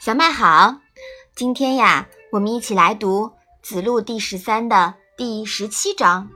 [0.00, 0.76] 小麦好，
[1.36, 3.26] 今天呀，我们一起来读
[3.62, 6.30] 《子路》第十三的第十七章。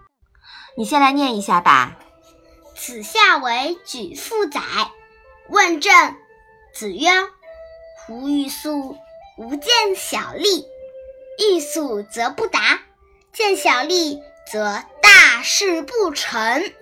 [0.77, 1.97] 你先来念一下吧。
[2.75, 4.61] 子夏为举父宰，
[5.49, 6.17] 问政。
[6.75, 7.09] 子曰
[8.09, 8.97] ：“吾欲速，
[9.39, 10.67] 吾见小利。
[11.39, 12.81] 欲速则不达，
[13.33, 14.21] 见小利
[14.51, 16.73] 则大事不成。”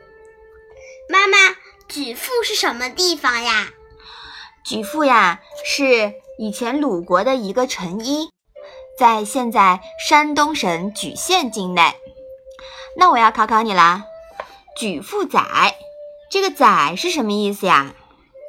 [1.91, 3.69] 妈妈，举父是什么地方呀？
[4.65, 8.31] 举父呀，是以前鲁国的一个城邑，
[8.97, 11.95] 在现在山东省莒县境内。
[12.97, 14.05] 那我要考考你啦，
[14.77, 15.77] 举父宰，
[16.31, 17.93] 这个宰是什么意思呀？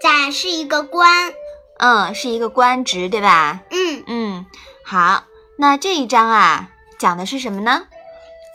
[0.01, 1.33] 宰是一个官，
[1.79, 3.61] 嗯，是一个官职，对吧？
[3.71, 4.45] 嗯，嗯，
[4.83, 5.23] 好，
[5.57, 7.87] 那这一章啊，讲的是什么呢？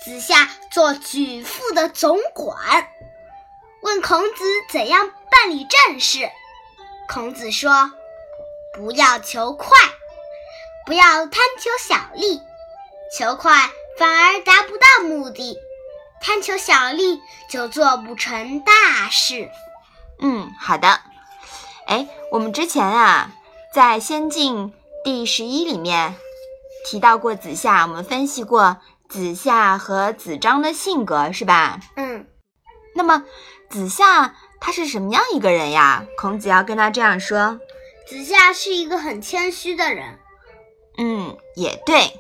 [0.04, 2.86] 子夏做举父的总管，问
[4.06, 6.30] 孔子怎样办理政事。
[7.08, 7.90] 孔子说
[8.72, 9.76] ：“不要求快，
[10.86, 12.40] 不要贪求小利，
[13.18, 15.58] 求快反而达不到目的，
[16.20, 19.50] 贪求小利就做不成大事。”
[20.22, 21.00] 嗯，好的。
[21.88, 23.32] 哎，我们之前啊，
[23.74, 24.68] 在《先进》
[25.02, 26.14] 第十一里面
[26.88, 28.76] 提到过子夏，我们分析过
[29.08, 31.80] 子夏和子张的性格，是吧？
[31.96, 32.15] 嗯。
[32.96, 33.24] 那么
[33.68, 36.04] 子夏他是什么样一个人呀？
[36.16, 37.60] 孔子要跟他这样说。
[38.08, 40.18] 子夏是一个很谦虚的人。
[40.98, 42.18] 嗯，也对。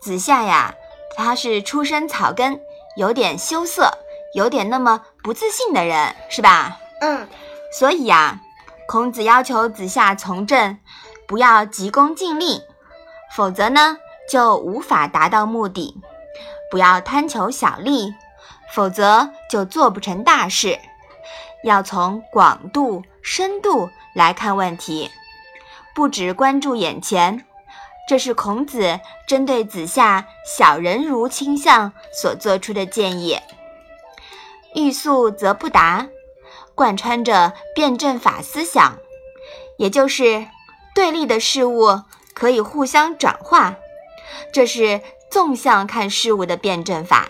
[0.00, 0.74] 子夏呀，
[1.16, 2.60] 他是出身草根，
[2.96, 3.90] 有点羞涩，
[4.34, 6.78] 有点那么不自信的人，是吧？
[7.00, 7.26] 嗯。
[7.72, 8.40] 所以呀，
[8.86, 10.78] 孔子要求子夏从政，
[11.26, 12.60] 不要急功近利，
[13.36, 13.96] 否则呢
[14.28, 15.94] 就无法达到目的；
[16.70, 18.12] 不要贪求小利，
[18.72, 20.78] 否则就做不成大事。
[21.62, 25.10] 要从广度、深度来看问题。
[25.94, 27.44] 不只关注眼前，
[28.08, 33.38] 这是孔子针对子夏小人如倾向所做出的建议。
[34.74, 36.06] 欲速则不达，
[36.74, 38.96] 贯穿着辩证法思想，
[39.76, 40.46] 也就是
[40.94, 43.76] 对立的事物可以互相转化，
[44.52, 47.28] 这是纵向看事物的辩证法。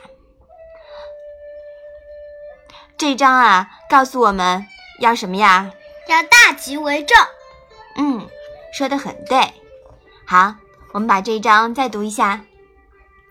[3.00, 4.66] 这章啊，告诉我们
[4.98, 5.70] 要什么呀？
[6.06, 7.16] 要大局为重。
[7.96, 8.28] 嗯。
[8.74, 9.54] 说的很对，
[10.26, 10.56] 好，
[10.92, 12.44] 我们把这一章再读一下。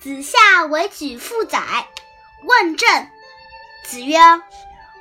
[0.01, 1.87] 子夏为举父宰，
[2.45, 3.07] 问政。
[3.85, 4.17] 子曰：“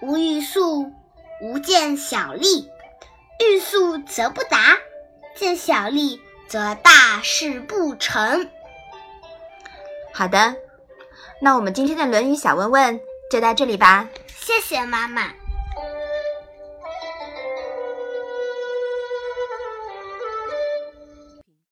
[0.03, 0.93] 吾欲速，
[1.41, 2.69] 吾见小利。
[3.41, 4.77] 欲速则不达，
[5.35, 8.51] 见小利则大事不成。”
[10.13, 10.57] 好的，
[11.41, 13.01] 那我们今天的《论语》小问问
[13.31, 14.07] 就到这里吧。
[14.49, 15.48] 谢谢妈妈。